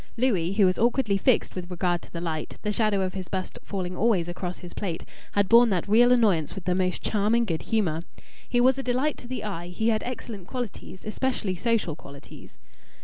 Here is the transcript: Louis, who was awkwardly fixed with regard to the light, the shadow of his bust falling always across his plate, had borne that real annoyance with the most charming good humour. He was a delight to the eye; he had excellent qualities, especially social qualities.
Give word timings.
Louis, 0.17 0.53
who 0.53 0.65
was 0.65 0.79
awkwardly 0.79 1.15
fixed 1.19 1.53
with 1.53 1.69
regard 1.69 2.01
to 2.01 2.11
the 2.11 2.21
light, 2.21 2.57
the 2.63 2.71
shadow 2.71 3.01
of 3.01 3.13
his 3.13 3.27
bust 3.27 3.59
falling 3.61 3.95
always 3.95 4.27
across 4.27 4.57
his 4.57 4.73
plate, 4.73 5.05
had 5.33 5.47
borne 5.47 5.69
that 5.69 5.87
real 5.87 6.11
annoyance 6.11 6.55
with 6.55 6.65
the 6.65 6.73
most 6.73 7.03
charming 7.03 7.45
good 7.45 7.61
humour. 7.61 8.01
He 8.49 8.59
was 8.59 8.79
a 8.79 8.81
delight 8.81 9.17
to 9.17 9.27
the 9.27 9.43
eye; 9.43 9.67
he 9.67 9.89
had 9.89 10.01
excellent 10.01 10.47
qualities, 10.47 11.05
especially 11.05 11.55
social 11.55 11.95
qualities. 11.95 12.57